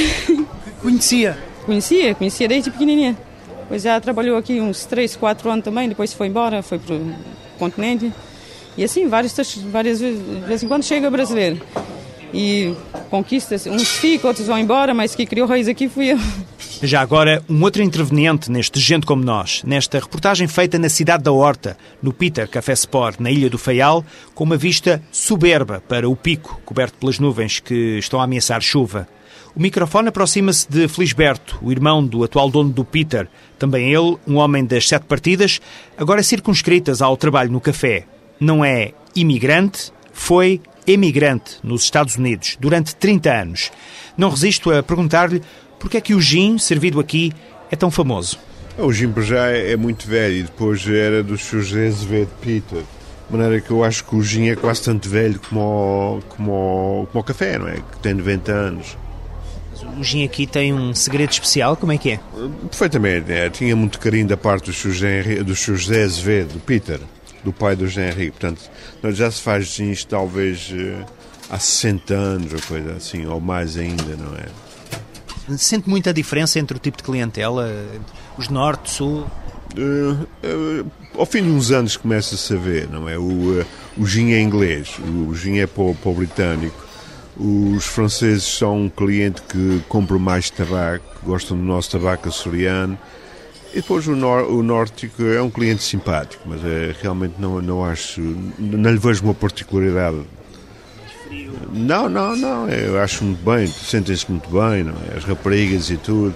Conhecia? 0.80 1.37
Conhecia, 1.66 2.14
conhecia 2.14 2.49
desde 2.49 2.71
pequenininha. 2.71 3.16
Pois 3.69 3.83
já 3.83 4.00
trabalhou 4.00 4.37
aqui 4.38 4.61
uns 4.61 4.85
3, 4.85 5.16
4 5.16 5.50
anos 5.50 5.64
também, 5.64 5.88
depois 5.88 6.12
foi 6.12 6.28
embora, 6.28 6.62
foi 6.62 6.78
para 6.78 6.95
o 6.95 7.14
continente. 7.59 8.12
E 8.76 8.85
assim, 8.85 9.07
várias, 9.09 9.35
várias 9.66 10.00
vezes, 10.00 10.25
de 10.25 10.40
vez 10.47 10.62
em 10.62 10.69
quando 10.69 10.85
chega 10.85 11.11
brasileiro. 11.11 11.61
E 12.33 12.75
conquista, 13.11 13.57
uns 13.69 13.88
ficam, 13.88 14.28
outros 14.28 14.47
vão 14.47 14.59
embora, 14.59 14.95
mas 14.95 15.14
que 15.14 15.26
criou 15.26 15.47
raiz 15.47 15.69
aqui 15.69 15.88
fui 15.88 16.12
eu. 16.12 16.19
Já 16.82 17.02
agora, 17.02 17.44
um 17.46 17.62
outro 17.62 17.82
interveniente 17.82 18.50
neste 18.50 18.80
Gente 18.80 19.04
Como 19.04 19.22
Nós, 19.22 19.62
nesta 19.64 19.99
reportagem 19.99 20.49
feita 20.49 20.78
na 20.78 20.88
cidade 20.88 21.22
da 21.22 21.30
Horta, 21.30 21.76
no 22.02 22.10
Peter 22.10 22.49
Café 22.49 22.72
Sport, 22.72 23.20
na 23.20 23.30
Ilha 23.30 23.50
do 23.50 23.58
Faial, 23.58 24.02
com 24.34 24.44
uma 24.44 24.56
vista 24.56 25.02
soberba 25.12 25.82
para 25.87 26.08
o 26.08 26.16
pico, 26.16 26.58
coberto 26.64 26.96
pelas 26.96 27.18
nuvens 27.18 27.60
que 27.60 27.99
estão 27.99 28.18
a 28.18 28.25
ameaçar 28.25 28.62
chuva. 28.62 29.06
O 29.54 29.60
microfone 29.60 30.08
aproxima-se 30.08 30.70
de 30.70 30.88
Felisberto, 30.88 31.58
o 31.60 31.70
irmão 31.70 32.02
do 32.04 32.25
atual 32.25 32.50
dono 32.50 32.70
do 32.70 32.84
Peter, 32.84 33.28
também 33.58 33.92
ele, 33.92 34.16
um 34.26 34.37
homem 34.37 34.64
das 34.64 34.88
sete 34.88 35.04
partidas, 35.04 35.60
agora 35.99 36.22
circunscritas 36.22 37.02
ao 37.02 37.14
trabalho 37.14 37.52
no 37.52 37.60
café. 37.60 38.06
Não 38.40 38.64
é 38.64 38.92
imigrante, 39.14 39.92
foi 40.14 40.62
emigrante 40.87 41.58
nos 41.62 41.82
Estados 41.82 42.16
Unidos 42.16 42.56
durante 42.58 42.96
30 42.96 43.30
anos. 43.30 43.70
Não 44.16 44.30
resisto 44.30 44.70
a 44.70 44.82
perguntar-lhe 44.82 45.42
porque 45.80 45.96
é 45.96 46.00
que 46.00 46.14
o 46.14 46.20
gin, 46.20 46.58
servido 46.58 47.00
aqui, 47.00 47.32
é 47.70 47.75
tão 47.75 47.90
famoso? 47.90 48.38
O 48.78 48.92
gin 48.92 49.12
já 49.22 49.49
é 49.49 49.75
muito 49.76 50.06
velho 50.06 50.37
e 50.37 50.42
depois 50.42 50.87
era 50.87 51.22
do 51.22 51.37
José 51.37 51.88
Azevedo 51.88 52.30
Peter. 52.40 52.82
De 53.28 53.37
maneira 53.37 53.60
que 53.60 53.70
eu 53.70 53.82
acho 53.82 54.04
que 54.04 54.14
o 54.14 54.22
gin 54.22 54.49
é 54.49 54.56
quase 54.56 54.82
tanto 54.82 55.08
velho 55.08 55.40
como 55.40 55.60
o, 55.60 56.22
como 56.28 56.52
o, 56.52 57.06
como 57.06 57.20
o 57.20 57.25
café, 57.25 57.58
não 57.58 57.68
é? 57.68 57.76
Que 57.76 57.99
tem 58.02 58.14
90 58.14 58.52
anos. 58.52 58.96
O 59.99 60.04
gin 60.04 60.25
aqui 60.25 60.46
tem 60.46 60.75
um 60.75 60.94
segredo 60.94 61.30
especial, 61.30 61.76
como 61.76 61.92
é 61.92 61.99
que 61.99 62.10
é? 62.10 62.20
Perfeitamente, 62.68 63.32
é. 63.32 63.49
tinha 63.49 63.75
muito 63.75 63.99
carinho 63.99 64.28
da 64.28 64.37
parte 64.37 64.66
do 64.66 64.72
José, 64.72 65.42
do 65.42 65.54
José 65.54 66.02
Azevedo, 66.02 66.54
do 66.54 66.60
Peter, 66.60 67.00
do 67.42 67.52
pai 67.52 67.75
do 67.75 67.87
José 67.87 68.10
Henrique. 68.10 68.32
Portanto, 68.32 68.70
já 69.14 69.30
se 69.30 69.40
faz 69.40 69.66
gins 69.66 70.04
talvez 70.04 70.70
eh, 70.75 71.04
há 71.49 71.58
60 71.58 72.14
anos 72.14 72.52
ou 72.52 72.60
coisa 72.60 72.92
assim, 72.92 73.26
ou 73.26 73.40
mais 73.40 73.76
ainda, 73.78 74.16
não 74.16 74.34
é? 74.37 74.69
Sente 75.59 75.88
muita 75.88 76.12
diferença 76.12 76.59
entre 76.59 76.76
o 76.76 76.80
tipo 76.80 76.97
de 76.97 77.02
clientela, 77.02 77.69
os 78.37 78.49
norte, 78.49 78.90
sul? 78.90 79.26
Uh, 79.76 80.26
uh, 80.45 80.90
ao 81.16 81.25
fim 81.25 81.42
de 81.42 81.50
uns 81.50 81.71
anos 81.71 81.97
começa-se 81.97 82.52
a 82.54 82.57
ver, 82.57 82.88
não 82.88 83.09
é? 83.09 83.16
O, 83.16 83.61
uh, 83.61 83.66
o 83.97 84.07
gin 84.07 84.33
é 84.33 84.40
inglês, 84.40 84.99
o 84.99 85.35
gin 85.35 85.59
é 85.59 85.66
para 85.66 85.83
o, 85.83 85.95
para 85.95 86.11
o 86.11 86.14
britânico. 86.14 86.90
Os 87.37 87.87
franceses 87.87 88.45
são 88.45 88.83
um 88.83 88.88
cliente 88.88 89.40
que 89.42 89.80
compra 89.88 90.19
mais 90.19 90.50
tabaco, 90.50 91.04
gostam 91.23 91.57
do 91.57 91.62
nosso 91.62 91.90
tabaco 91.90 92.28
açoriano. 92.28 92.99
E 93.73 93.76
depois 93.76 94.07
o, 94.09 94.16
nor 94.16 94.50
o 94.50 94.62
nórdico 94.62 95.23
é 95.23 95.40
um 95.40 95.49
cliente 95.49 95.83
simpático, 95.85 96.42
mas 96.47 96.64
é, 96.64 96.95
realmente 97.00 97.35
não, 97.38 97.62
não 97.62 97.85
acho, 97.85 98.21
não 98.59 98.90
lhe 98.90 98.99
vejo 98.99 99.23
uma 99.23 99.35
particularidade. 99.35 100.19
Não, 101.72 102.08
não, 102.08 102.37
não, 102.37 102.68
eu 102.68 103.00
acho 103.00 103.25
muito 103.25 103.44
bem, 103.44 103.66
sentem-se 103.66 104.28
muito 104.30 104.49
bem, 104.50 104.82
não 104.82 104.94
é? 105.12 105.16
as 105.16 105.25
raparigas 105.25 105.88
e 105.90 105.96
tudo, 105.96 106.34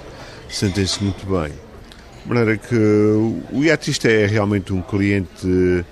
sentem-se 0.48 1.02
muito 1.02 1.26
bem. 1.26 1.52
De 2.22 2.28
maneira 2.28 2.56
que 2.56 2.76
o 3.52 3.64
iatista 3.64 4.08
é 4.08 4.26
realmente 4.26 4.72
um 4.72 4.80
cliente 4.80 5.84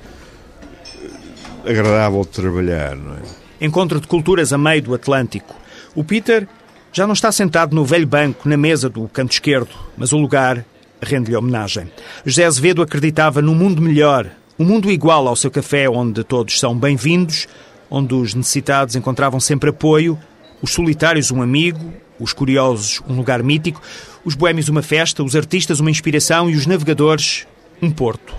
agradável 1.67 2.23
de 2.23 2.29
trabalhar, 2.29 2.97
não 2.97 3.15
é? 3.15 3.21
Encontro 3.61 4.01
de 4.01 4.07
culturas 4.07 4.53
a 4.53 4.59
meio 4.59 4.83
do 4.83 4.95
Atlântico. 4.95 5.55
O 5.95 6.03
Peter 6.03 6.49
já 6.93 7.07
não 7.07 7.13
está 7.13 7.31
sentado 7.31 7.75
no 7.75 7.85
velho 7.85 8.07
banco 8.07 8.49
na 8.49 8.57
mesa 8.57 8.89
do 8.89 9.09
canto 9.09 9.33
esquerdo, 9.33 9.71
mas 9.97 10.13
o 10.13 10.19
lugar 10.19 10.65
rende-lhe 11.01 11.37
homenagem. 11.37 11.91
José 12.25 12.45
Azevedo 12.45 12.83
acreditava 12.83 13.43
num 13.43 13.55
mundo 13.55 13.83
melhor, 13.83 14.31
um 14.59 14.65
mundo 14.65 14.91
igual 14.91 15.27
ao 15.27 15.37
seu 15.37 15.51
café, 15.51 15.89
onde 15.89 16.23
todos 16.23 16.59
são 16.59 16.77
bem-vindos, 16.77 17.49
onde 17.93 18.15
os 18.15 18.33
necessitados 18.33 18.97
encontravam 18.97 19.39
sempre 19.39 19.69
apoio, 19.69 20.19
os 20.63 20.73
solitários 20.73 21.31
um 21.31 21.43
amigo, 21.43 21.93
os 22.19 22.33
curiosos 22.33 23.03
um 23.07 23.15
lugar 23.15 23.43
mítico, 23.43 23.83
os 24.25 24.35
boêmios 24.35 24.71
uma 24.71 24.81
festa, 24.81 25.23
os 25.23 25.37
artistas 25.37 25.79
uma 25.79 25.91
inspiração 25.91 26.49
e 26.49 26.57
os 26.57 26.67
navegadores 26.67 27.47
um 27.83 27.91
porto. 27.91 28.35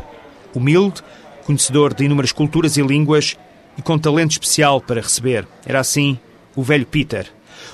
Humilde, 0.55 1.03
conhecedor 1.45 1.93
de 1.93 2.03
inúmeras 2.03 2.31
culturas 2.31 2.77
e 2.77 2.81
línguas 2.81 3.37
e 3.77 3.81
com 3.81 3.99
talento 3.99 4.31
especial 4.31 4.81
para 4.81 5.01
receber. 5.01 5.47
Era 5.63 5.79
assim 5.79 6.17
o 6.55 6.63
velho 6.63 6.85
Peter. 6.85 7.27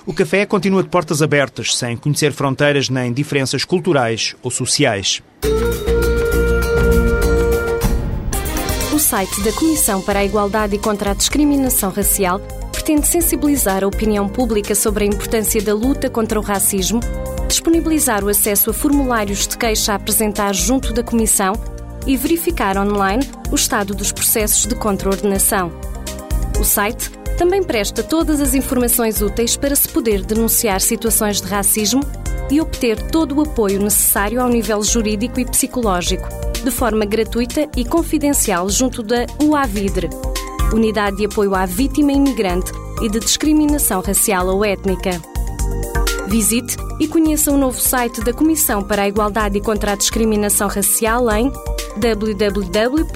O 0.05 0.13
café 0.13 0.45
continua 0.45 0.83
de 0.83 0.89
portas 0.89 1.21
abertas, 1.21 1.75
sem 1.75 1.95
conhecer 1.95 2.33
fronteiras 2.33 2.89
nem 2.89 3.13
diferenças 3.13 3.63
culturais 3.63 4.36
ou 4.43 4.51
sociais. 4.51 5.21
O 9.00 9.01
site 9.01 9.39
da 9.44 9.53
Comissão 9.53 10.01
para 10.01 10.20
a 10.20 10.25
Igualdade 10.25 10.75
e 10.75 10.77
contra 10.77 11.12
a 11.12 11.13
Discriminação 11.13 11.89
Racial 11.89 12.38
pretende 12.70 13.08
sensibilizar 13.08 13.82
a 13.82 13.88
opinião 13.88 14.27
pública 14.27 14.75
sobre 14.75 15.06
a 15.06 15.08
importância 15.08 15.62
da 15.62 15.74
luta 15.74 16.10
contra 16.10 16.38
o 16.38 16.44
racismo, 16.44 17.00
disponibilizar 17.48 18.25
o 18.25 18.27
acesso 18.27 18.72
a 18.72 18.74
formulários 18.74 19.48
de 19.48 19.58
queixa 19.58 19.94
a 19.94 19.96
apresentar 19.96 20.53
junto 20.53 20.91
da 20.91 21.01
Comissão 21.01 21.53
e 22.06 22.18
verificar 22.18 22.77
online 22.77 23.25
o 23.50 23.56
estado 23.56 23.96
dos 23.96 24.12
processos 24.12 24.65
de 24.65 24.75
contraordenação. 24.75 25.72
O 26.60 26.65
site 26.65 27.10
também 27.38 27.63
presta 27.63 28.03
todas 28.03 28.41
as 28.41 28.53
informações 28.53 29.22
úteis 29.22 29.56
para 29.56 29.77
se 29.77 29.88
poder 29.88 30.25
denunciar 30.25 30.82
situações 30.82 31.39
de 31.39 31.48
racismo 31.48 32.01
e 32.51 32.60
obter 32.60 33.01
todo 33.12 33.38
o 33.38 33.41
apoio 33.44 33.82
necessário 33.82 34.41
ao 34.41 34.50
nível 34.50 34.84
jurídico 34.84 35.39
e 35.39 35.46
psicológico, 35.46 36.27
de 36.63 36.72
forma 36.72 37.06
gratuita 37.06 37.70
e 37.75 37.86
confidencial 37.86 38.70
junto 38.70 39.01
da 39.01 39.25
UAVIDRE, 39.42 40.10
Unidade 40.74 41.18
de 41.18 41.25
Apoio 41.25 41.56
à 41.56 41.66
Vítima 41.66 42.12
Imigrante 42.12 42.72
e 43.01 43.10
de 43.10 43.20
Discriminação 43.20 44.01
Racial 44.01 44.48
ou 44.48 44.63
Étnica. 44.63 45.22
Visite 46.28 46.78
e 47.00 47.08
conheça 47.08 47.51
o 47.51 47.58
novo 47.58 47.80
site 47.80 48.22
da 48.22 48.34
Comissão 48.34 48.84
para 48.84 49.01
a 49.04 49.08
Igualdade 49.08 49.58
e 49.58 49.62
contra 49.62 49.94
a 49.94 49.96
Discriminação 49.96 50.68
Racial 50.68 51.30
em 51.32 51.51
www.cicdr.pt. 51.98 53.10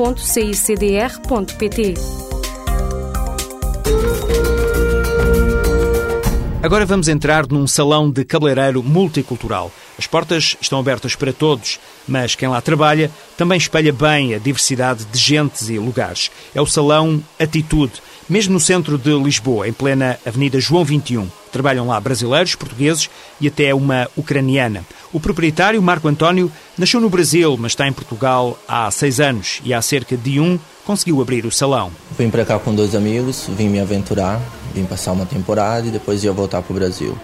Agora 6.63 6.85
vamos 6.85 7.09
entrar 7.09 7.45
num 7.47 7.67
salão 7.67 8.09
de 8.09 8.23
cabeleireiro 8.23 8.81
multicultural. 8.81 9.69
As 9.97 10.07
portas 10.07 10.57
estão 10.59 10.79
abertas 10.79 11.15
para 11.15 11.31
todos, 11.31 11.79
mas 12.07 12.35
quem 12.35 12.47
lá 12.47 12.59
trabalha 12.61 13.11
também 13.37 13.57
espelha 13.57 13.93
bem 13.93 14.33
a 14.33 14.39
diversidade 14.39 15.05
de 15.05 15.17
gentes 15.19 15.69
e 15.69 15.77
lugares. 15.77 16.31
É 16.53 16.61
o 16.61 16.65
salão 16.65 17.23
Atitude, 17.39 18.01
mesmo 18.27 18.53
no 18.53 18.59
centro 18.59 18.97
de 18.97 19.13
Lisboa, 19.13 19.67
em 19.67 19.73
plena 19.73 20.19
Avenida 20.25 20.59
João 20.59 20.83
21. 20.83 21.29
Trabalham 21.51 21.87
lá 21.87 21.99
brasileiros, 21.99 22.55
portugueses 22.55 23.09
e 23.39 23.47
até 23.47 23.73
uma 23.75 24.09
ucraniana. 24.17 24.83
O 25.11 25.19
proprietário, 25.19 25.81
Marco 25.81 26.07
António, 26.07 26.51
nasceu 26.77 26.99
no 26.99 27.09
Brasil, 27.09 27.55
mas 27.59 27.73
está 27.73 27.87
em 27.87 27.93
Portugal 27.93 28.57
há 28.67 28.89
seis 28.89 29.19
anos 29.19 29.61
e 29.63 29.73
há 29.73 29.81
cerca 29.81 30.17
de 30.17 30.39
um 30.39 30.57
conseguiu 30.83 31.21
abrir 31.21 31.45
o 31.45 31.51
salão. 31.51 31.91
Vim 32.17 32.29
para 32.29 32.43
cá 32.43 32.57
com 32.57 32.73
dois 32.73 32.95
amigos, 32.95 33.47
vim 33.49 33.69
me 33.69 33.79
aventurar, 33.79 34.41
vim 34.73 34.85
passar 34.85 35.11
uma 35.11 35.25
temporada 35.25 35.87
e 35.87 35.91
depois 35.91 36.23
ia 36.23 36.31
voltar 36.31 36.61
para 36.61 36.71
o 36.71 36.75
Brasil. 36.75 37.17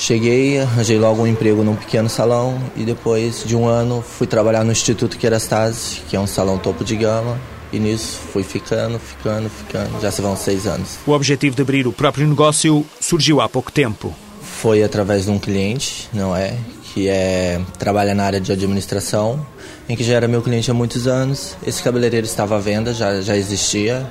Cheguei, 0.00 0.60
arranjei 0.60 0.96
logo 0.96 1.22
um 1.22 1.26
emprego 1.26 1.64
num 1.64 1.74
pequeno 1.74 2.08
salão 2.08 2.56
e 2.76 2.84
depois 2.84 3.42
de 3.44 3.56
um 3.56 3.66
ano 3.66 4.00
fui 4.00 4.28
trabalhar 4.28 4.62
no 4.62 4.70
Instituto 4.70 5.18
Kerastase, 5.18 6.02
que 6.08 6.14
é 6.14 6.20
um 6.20 6.26
salão 6.26 6.56
topo 6.56 6.84
de 6.84 6.94
gama, 6.94 7.36
e 7.72 7.80
nisso 7.80 8.20
fui 8.32 8.44
ficando, 8.44 8.96
ficando, 9.00 9.50
ficando. 9.50 10.00
Já 10.00 10.12
se 10.12 10.22
vão 10.22 10.36
seis 10.36 10.68
anos. 10.68 10.98
O 11.04 11.10
objetivo 11.10 11.56
de 11.56 11.62
abrir 11.62 11.84
o 11.88 11.92
próprio 11.92 12.28
negócio 12.28 12.86
surgiu 13.00 13.40
há 13.40 13.48
pouco 13.48 13.72
tempo. 13.72 14.14
Foi 14.40 14.84
através 14.84 15.24
de 15.24 15.32
um 15.32 15.38
cliente, 15.38 16.08
não 16.14 16.34
é? 16.34 16.56
Que 16.94 17.08
é 17.08 17.60
trabalha 17.76 18.14
na 18.14 18.22
área 18.22 18.40
de 18.40 18.52
administração, 18.52 19.44
em 19.88 19.96
que 19.96 20.04
já 20.04 20.14
era 20.14 20.28
meu 20.28 20.42
cliente 20.42 20.70
há 20.70 20.74
muitos 20.74 21.08
anos. 21.08 21.56
Esse 21.66 21.82
cabeleireiro 21.82 22.24
estava 22.24 22.54
à 22.54 22.60
venda, 22.60 22.94
já, 22.94 23.20
já 23.20 23.36
existia. 23.36 24.10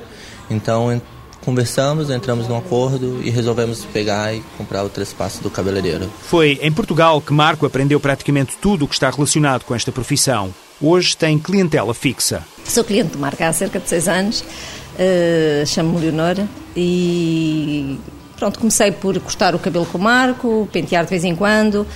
Então 0.50 1.00
conversamos, 1.48 2.10
entramos 2.10 2.46
num 2.46 2.58
acordo 2.58 3.22
e 3.24 3.30
resolvemos 3.30 3.82
pegar 3.86 4.34
e 4.34 4.42
comprar 4.58 4.84
o 4.84 4.90
trespasso 4.90 5.42
do 5.42 5.48
cabeleireiro. 5.48 6.06
Foi 6.24 6.58
em 6.60 6.70
Portugal 6.70 7.22
que 7.22 7.32
Marco 7.32 7.64
aprendeu 7.64 7.98
praticamente 7.98 8.54
tudo 8.60 8.84
o 8.84 8.88
que 8.88 8.92
está 8.92 9.08
relacionado 9.08 9.64
com 9.64 9.74
esta 9.74 9.90
profissão. 9.90 10.52
Hoje 10.78 11.16
tem 11.16 11.38
clientela 11.38 11.94
fixa. 11.94 12.44
Sou 12.66 12.84
cliente 12.84 13.12
de 13.12 13.18
marca 13.18 13.48
há 13.48 13.52
cerca 13.54 13.80
de 13.80 13.88
seis 13.88 14.06
anos, 14.08 14.42
uh, 14.42 15.66
chamo-me 15.66 16.00
Leonor 16.00 16.36
e 16.76 17.98
pronto, 18.36 18.58
comecei 18.58 18.92
por 18.92 19.18
cortar 19.18 19.54
o 19.54 19.58
cabelo 19.58 19.86
com 19.86 19.96
o 19.96 20.02
Marco, 20.02 20.68
pentear 20.70 21.04
de 21.04 21.10
vez 21.10 21.24
em 21.24 21.34
quando 21.34 21.86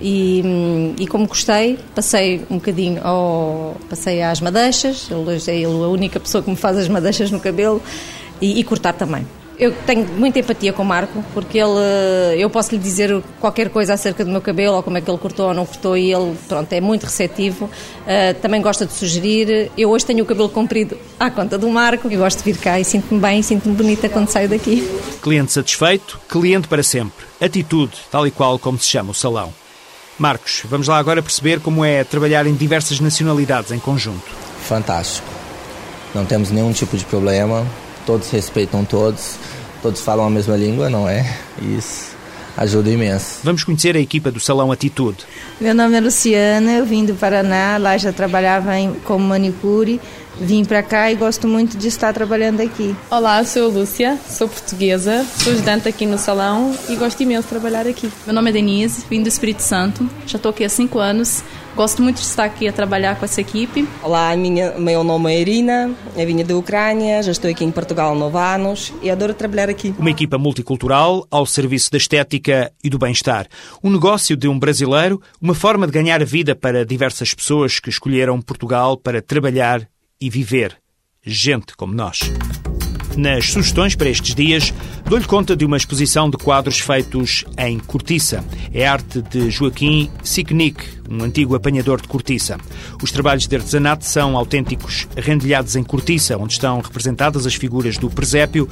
e, 0.00 0.42
e 0.98 1.06
como 1.06 1.26
gostei, 1.28 1.78
passei 1.94 2.46
um 2.50 2.56
bocadinho 2.56 3.06
ao, 3.06 3.76
passei 3.90 4.22
às 4.22 4.40
madeixas, 4.40 5.10
hoje 5.10 5.50
é 5.50 5.56
ele 5.56 5.66
a 5.66 5.88
única 5.88 6.18
pessoa 6.18 6.42
que 6.42 6.48
me 6.48 6.56
faz 6.56 6.78
as 6.78 6.88
madeixas 6.88 7.30
no 7.30 7.38
cabelo 7.38 7.82
e, 8.42 8.60
e 8.60 8.64
cortar 8.64 8.92
também. 8.92 9.26
Eu 9.58 9.72
tenho 9.86 10.04
muita 10.16 10.40
empatia 10.40 10.72
com 10.72 10.82
o 10.82 10.84
Marco, 10.84 11.24
porque 11.32 11.58
ele, 11.58 11.70
eu 12.36 12.50
posso 12.50 12.74
lhe 12.74 12.78
dizer 12.78 13.22
qualquer 13.38 13.68
coisa 13.68 13.94
acerca 13.94 14.24
do 14.24 14.30
meu 14.30 14.40
cabelo, 14.40 14.76
ou 14.76 14.82
como 14.82 14.98
é 14.98 15.00
que 15.00 15.08
ele 15.08 15.18
cortou 15.18 15.48
ou 15.48 15.54
não 15.54 15.64
cortou, 15.64 15.96
e 15.96 16.12
ele, 16.12 16.34
pronto, 16.48 16.72
é 16.72 16.80
muito 16.80 17.04
receptivo. 17.04 17.66
Uh, 17.66 18.34
também 18.40 18.60
gosta 18.60 18.84
de 18.84 18.92
sugerir. 18.92 19.70
Eu 19.78 19.90
hoje 19.90 20.04
tenho 20.04 20.24
o 20.24 20.26
cabelo 20.26 20.48
comprido 20.48 20.98
à 21.20 21.30
conta 21.30 21.56
do 21.56 21.68
Marco, 21.68 22.10
e 22.10 22.16
gosto 22.16 22.38
de 22.38 22.44
vir 22.44 22.58
cá 22.58 22.80
e 22.80 22.84
sinto-me 22.84 23.20
bem 23.20 23.38
e 23.38 23.42
sinto-me 23.42 23.76
bonita 23.76 24.08
quando 24.08 24.28
saio 24.28 24.48
daqui. 24.48 24.88
Cliente 25.22 25.52
satisfeito, 25.52 26.18
cliente 26.28 26.66
para 26.66 26.82
sempre. 26.82 27.24
Atitude, 27.40 27.92
tal 28.10 28.26
e 28.26 28.32
qual 28.32 28.58
como 28.58 28.78
se 28.78 28.88
chama 28.88 29.12
o 29.12 29.14
salão. 29.14 29.52
Marcos, 30.18 30.62
vamos 30.64 30.88
lá 30.88 30.98
agora 30.98 31.22
perceber 31.22 31.60
como 31.60 31.84
é 31.84 32.02
trabalhar 32.02 32.46
em 32.46 32.54
diversas 32.54 32.98
nacionalidades 32.98 33.70
em 33.70 33.78
conjunto. 33.78 34.28
Fantástico. 34.66 35.28
Não 36.14 36.24
temos 36.24 36.50
nenhum 36.50 36.72
tipo 36.72 36.96
de 36.96 37.04
problema, 37.04 37.66
todos 38.06 38.30
respeitam 38.30 38.84
todos 38.84 39.38
todos 39.82 40.00
falam 40.00 40.24
a 40.24 40.30
mesma 40.30 40.56
língua, 40.56 40.88
não 40.88 41.08
é? 41.08 41.36
Isso 41.60 42.12
ajuda 42.56 42.90
imenso. 42.90 43.40
Vamos 43.42 43.64
conhecer 43.64 43.96
a 43.96 44.00
equipa 44.00 44.30
do 44.30 44.38
Salão 44.38 44.70
Atitude. 44.70 45.18
Meu 45.60 45.74
nome 45.74 45.96
é 45.96 46.00
Luciana, 46.00 46.72
eu 46.72 46.86
vim 46.86 47.04
do 47.04 47.14
Paraná, 47.14 47.76
lá 47.78 47.96
já 47.98 48.12
trabalhava 48.12 48.78
em, 48.78 48.94
como 49.04 49.26
manicure, 49.26 50.00
vim 50.40 50.64
para 50.64 50.82
cá 50.82 51.10
e 51.10 51.14
gosto 51.14 51.46
muito 51.46 51.76
de 51.76 51.88
estar 51.88 52.12
trabalhando 52.12 52.60
aqui. 52.60 52.94
Olá, 53.10 53.44
sou 53.44 53.70
Lúcia, 53.70 54.18
sou 54.28 54.48
portuguesa, 54.48 55.24
sou 55.24 55.52
ajudante 55.52 55.88
aqui 55.88 56.06
no 56.06 56.18
salão 56.18 56.74
e 56.88 56.96
gosto 56.96 57.22
imenso 57.22 57.42
de 57.42 57.48
trabalhar 57.48 57.86
aqui. 57.86 58.10
Meu 58.26 58.34
nome 58.34 58.50
é 58.50 58.52
Denise, 58.52 59.04
vim 59.08 59.22
do 59.22 59.28
Espírito 59.28 59.62
Santo, 59.62 60.08
já 60.26 60.36
estou 60.36 60.50
aqui 60.50 60.64
há 60.64 60.68
cinco 60.68 60.98
anos, 60.98 61.42
Gosto 61.74 62.02
muito 62.02 62.16
de 62.16 62.24
estar 62.24 62.44
aqui 62.44 62.68
a 62.68 62.72
trabalhar 62.72 63.18
com 63.18 63.24
essa 63.24 63.40
equipe. 63.40 63.88
Olá, 64.02 64.36
minha, 64.36 64.72
meu 64.72 65.02
nome 65.02 65.32
é 65.32 65.40
Irina, 65.40 65.90
eu 66.14 66.26
vim 66.26 66.44
da 66.44 66.54
Ucrânia, 66.54 67.22
já 67.22 67.32
estou 67.32 67.50
aqui 67.50 67.64
em 67.64 67.70
Portugal 67.70 68.12
há 68.12 68.14
nove 68.14 68.36
anos 68.36 68.92
e 69.02 69.10
adoro 69.10 69.32
trabalhar 69.32 69.70
aqui. 69.70 69.94
Uma 69.98 70.10
equipa 70.10 70.36
multicultural 70.36 71.26
ao 71.30 71.46
serviço 71.46 71.90
da 71.90 71.96
estética 71.96 72.70
e 72.84 72.90
do 72.90 72.98
bem-estar. 72.98 73.46
Um 73.82 73.90
negócio 73.90 74.36
de 74.36 74.48
um 74.48 74.58
brasileiro, 74.58 75.22
uma 75.40 75.54
forma 75.54 75.86
de 75.86 75.92
ganhar 75.92 76.20
a 76.20 76.26
vida 76.26 76.54
para 76.54 76.84
diversas 76.84 77.32
pessoas 77.32 77.80
que 77.80 77.88
escolheram 77.88 78.42
Portugal 78.42 78.94
para 78.98 79.22
trabalhar 79.22 79.88
e 80.22 80.30
viver. 80.30 80.78
Gente 81.24 81.76
como 81.76 81.92
nós. 81.92 82.20
Nas 83.16 83.50
sugestões 83.50 83.94
para 83.94 84.08
estes 84.08 84.34
dias, 84.34 84.72
Dou-lhe 85.12 85.26
conta 85.26 85.54
de 85.54 85.66
uma 85.66 85.76
exposição 85.76 86.30
de 86.30 86.38
quadros 86.38 86.78
feitos 86.78 87.44
em 87.58 87.78
cortiça. 87.78 88.42
É 88.72 88.86
arte 88.86 89.20
de 89.20 89.50
Joaquim 89.50 90.10
Siknik, 90.24 90.82
um 91.06 91.22
antigo 91.22 91.54
apanhador 91.54 92.00
de 92.00 92.08
cortiça. 92.08 92.56
Os 93.02 93.12
trabalhos 93.12 93.46
de 93.46 93.54
artesanato 93.54 94.06
são 94.06 94.38
autênticos 94.38 95.06
rendilhados 95.14 95.76
em 95.76 95.84
cortiça, 95.84 96.38
onde 96.38 96.54
estão 96.54 96.80
representadas 96.80 97.46
as 97.46 97.54
figuras 97.54 97.98
do 97.98 98.08
presépio 98.08 98.66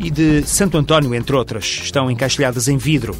e 0.00 0.10
de 0.10 0.42
Santo 0.42 0.76
António, 0.76 1.14
entre 1.14 1.36
outras. 1.36 1.64
Estão 1.64 2.10
encaixilhadas 2.10 2.66
em 2.66 2.76
vidro. 2.76 3.16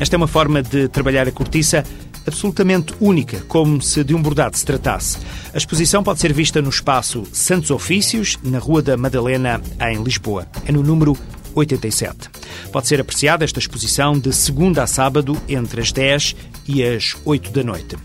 Esta 0.00 0.16
é 0.16 0.18
uma 0.18 0.26
forma 0.26 0.60
de 0.60 0.88
trabalhar 0.88 1.28
a 1.28 1.32
cortiça 1.32 1.84
absolutamente 2.26 2.94
única, 3.00 3.40
como 3.48 3.80
se 3.80 4.02
de 4.02 4.14
um 4.14 4.22
bordado 4.22 4.56
se 4.56 4.64
tratasse. 4.64 5.18
A 5.54 5.56
exposição 5.56 6.02
pode 6.02 6.20
ser 6.20 6.32
vista 6.32 6.60
no 6.60 6.68
espaço 6.68 7.24
Santos 7.32 7.70
Ofícios, 7.70 8.38
na 8.42 8.58
Rua 8.58 8.82
da 8.82 8.96
Madalena, 8.96 9.60
em 9.80 10.02
Lisboa. 10.02 10.46
É 10.66 10.72
no 10.72 10.82
número 10.82 11.16
87. 11.56 12.28
Pode 12.70 12.86
ser 12.86 13.00
apreciada 13.00 13.44
esta 13.44 13.58
exposição 13.58 14.18
de 14.18 14.32
segunda 14.32 14.82
a 14.82 14.86
sábado, 14.86 15.36
entre 15.48 15.80
as 15.80 15.90
10 15.90 16.36
e 16.68 16.84
as 16.84 17.16
8 17.24 17.50
da 17.50 17.64
noite. 17.64 17.96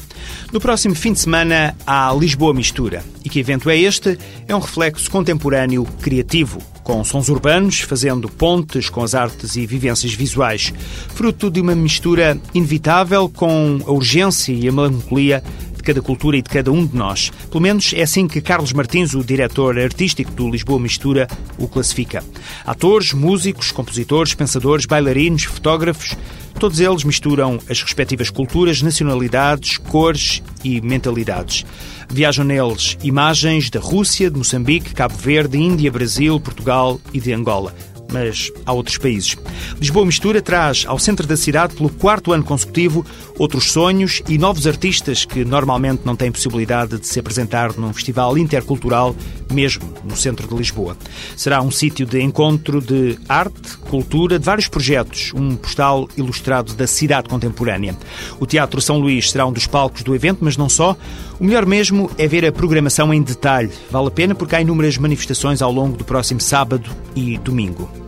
No 0.51 0.59
próximo 0.59 0.95
fim 0.95 1.13
de 1.13 1.19
semana 1.19 1.75
há 1.85 2.13
Lisboa 2.17 2.53
Mistura. 2.53 3.03
E 3.23 3.29
que 3.29 3.39
evento 3.39 3.69
é 3.69 3.77
este? 3.77 4.17
É 4.47 4.55
um 4.55 4.59
reflexo 4.59 5.09
contemporâneo 5.11 5.83
criativo, 6.01 6.59
com 6.83 7.03
sons 7.03 7.29
urbanos, 7.29 7.81
fazendo 7.81 8.29
pontes 8.29 8.89
com 8.89 9.03
as 9.03 9.13
artes 9.13 9.55
e 9.55 9.65
vivências 9.65 10.13
visuais, 10.13 10.73
fruto 11.09 11.49
de 11.49 11.61
uma 11.61 11.75
mistura 11.75 12.39
inevitável 12.53 13.29
com 13.29 13.79
a 13.85 13.91
urgência 13.91 14.53
e 14.53 14.67
a 14.67 14.71
melancolia 14.71 15.43
de 15.81 15.87
cada 15.87 16.01
cultura 16.01 16.37
e 16.37 16.41
de 16.41 16.49
cada 16.49 16.71
um 16.71 16.85
de 16.85 16.95
nós. 16.95 17.31
Pelo 17.49 17.61
menos 17.61 17.93
é 17.93 18.03
assim 18.03 18.27
que 18.27 18.39
Carlos 18.39 18.71
Martins, 18.71 19.13
o 19.13 19.23
diretor 19.23 19.77
artístico 19.77 20.31
do 20.31 20.49
Lisboa 20.49 20.79
Mistura, 20.79 21.27
o 21.57 21.67
classifica. 21.67 22.23
Atores, 22.65 23.13
músicos, 23.13 23.71
compositores, 23.71 24.33
pensadores, 24.33 24.85
bailarinos, 24.85 25.43
fotógrafos, 25.43 26.15
todos 26.59 26.79
eles 26.79 27.03
misturam 27.03 27.59
as 27.69 27.81
respectivas 27.81 28.29
culturas, 28.29 28.81
nacionalidades, 28.81 29.77
cores 29.77 30.43
e 30.63 30.79
mentalidades. 30.79 31.65
Viajam 32.09 32.45
neles 32.45 32.97
imagens 33.03 33.69
da 33.69 33.79
Rússia, 33.79 34.29
de 34.29 34.37
Moçambique, 34.37 34.93
Cabo 34.93 35.15
Verde, 35.15 35.57
Índia, 35.57 35.91
Brasil, 35.91 36.39
Portugal 36.39 36.99
e 37.13 37.19
de 37.19 37.33
Angola 37.33 37.73
mas 38.11 38.51
há 38.65 38.73
outros 38.73 38.97
países. 38.97 39.37
Lisboa 39.79 40.05
Mistura 40.05 40.41
traz 40.41 40.85
ao 40.87 40.99
centro 40.99 41.25
da 41.25 41.37
cidade, 41.37 41.75
pelo 41.75 41.89
quarto 41.89 42.31
ano 42.31 42.43
consecutivo, 42.43 43.05
outros 43.37 43.71
sonhos 43.71 44.21
e 44.27 44.37
novos 44.37 44.67
artistas 44.67 45.25
que 45.25 45.43
normalmente 45.43 46.01
não 46.05 46.15
têm 46.15 46.31
possibilidade 46.31 46.99
de 46.99 47.07
se 47.07 47.19
apresentar 47.19 47.73
num 47.77 47.93
festival 47.93 48.37
intercultural, 48.37 49.15
mesmo 49.51 49.83
no 50.03 50.15
centro 50.15 50.47
de 50.47 50.55
Lisboa. 50.55 50.95
Será 51.35 51.61
um 51.61 51.71
sítio 51.71 52.05
de 52.05 52.21
encontro 52.21 52.81
de 52.81 53.17
arte, 53.27 53.77
cultura, 53.77 54.37
de 54.37 54.45
vários 54.45 54.67
projetos, 54.67 55.31
um 55.33 55.55
postal 55.55 56.07
ilustrado 56.17 56.73
da 56.73 56.87
cidade 56.87 57.29
contemporânea. 57.29 57.97
O 58.39 58.45
Teatro 58.45 58.81
São 58.81 58.99
Luís 58.99 59.31
será 59.31 59.45
um 59.45 59.51
dos 59.51 59.67
palcos 59.67 60.03
do 60.03 60.15
evento, 60.15 60.39
mas 60.41 60.57
não 60.57 60.69
só. 60.69 60.95
O 61.39 61.43
melhor 61.43 61.65
mesmo 61.65 62.09
é 62.17 62.27
ver 62.27 62.45
a 62.45 62.51
programação 62.51 63.13
em 63.13 63.21
detalhe. 63.21 63.71
Vale 63.89 64.07
a 64.07 64.11
pena 64.11 64.35
porque 64.35 64.55
há 64.55 64.61
inúmeras 64.61 64.97
manifestações 64.97 65.61
ao 65.61 65.71
longo 65.71 65.97
do 65.97 66.05
próximo 66.05 66.39
sábado 66.39 66.89
e 67.15 67.37
domingo. 67.37 68.00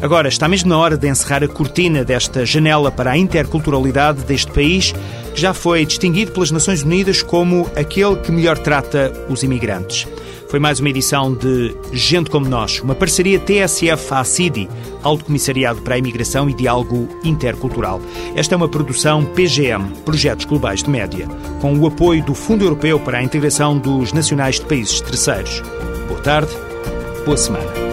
Agora, 0.00 0.28
está 0.28 0.46
mesmo 0.46 0.68
na 0.68 0.78
hora 0.78 0.96
de 0.96 1.08
encerrar 1.08 1.42
a 1.42 1.48
cortina 1.48 2.04
desta 2.04 2.44
janela 2.44 2.90
para 2.90 3.12
a 3.12 3.16
interculturalidade 3.16 4.22
deste 4.24 4.50
país, 4.52 4.92
que 5.34 5.40
já 5.40 5.54
foi 5.54 5.86
distinguido 5.86 6.32
pelas 6.32 6.50
Nações 6.50 6.82
Unidas 6.82 7.22
como 7.22 7.66
aquele 7.74 8.16
que 8.16 8.30
melhor 8.30 8.58
trata 8.58 9.12
os 9.28 9.42
imigrantes. 9.42 10.06
Foi 10.48 10.60
mais 10.60 10.78
uma 10.78 10.88
edição 10.90 11.34
de 11.34 11.74
Gente 11.92 12.30
Como 12.30 12.48
Nós, 12.48 12.80
uma 12.80 12.94
parceria 12.94 13.38
TSF-ACIDI, 13.40 14.68
Alto 15.02 15.24
Comissariado 15.24 15.82
para 15.82 15.96
a 15.96 15.98
Imigração 15.98 16.48
e 16.48 16.54
Diálogo 16.54 17.08
Intercultural. 17.24 18.00
Esta 18.36 18.54
é 18.54 18.56
uma 18.56 18.68
produção 18.68 19.24
PGM, 19.24 19.90
Projetos 20.04 20.44
Globais 20.44 20.82
de 20.84 20.90
Média, 20.90 21.26
com 21.60 21.76
o 21.76 21.86
apoio 21.86 22.22
do 22.24 22.34
Fundo 22.34 22.64
Europeu 22.64 23.00
para 23.00 23.18
a 23.18 23.22
Integração 23.22 23.76
dos 23.76 24.12
Nacionais 24.12 24.60
de 24.60 24.66
Países 24.66 25.00
Terceiros. 25.00 25.62
Boa 26.08 26.20
tarde, 26.20 26.52
boa 27.24 27.36
semana. 27.36 27.85